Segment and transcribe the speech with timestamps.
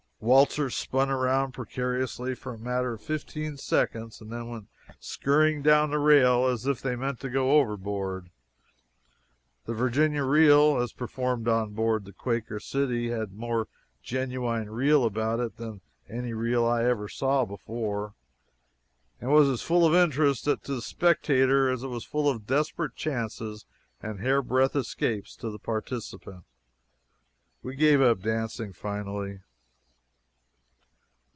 [0.23, 4.67] Waltzers spun around precariously for a matter of fifteen seconds and then went
[4.99, 8.29] scurrying down to the rail as if they meant to go overboard.
[9.65, 13.67] The Virginia reel, as performed on board the __Quaker City__, had more
[14.03, 18.13] genuine reel about it than any reel I ever saw before,
[19.19, 22.93] and was as full of interest to the spectator as it was full of desperate
[22.95, 23.65] chances
[24.03, 26.43] and hairbreadth escapes to the participant.
[27.63, 29.39] We gave up dancing, finally.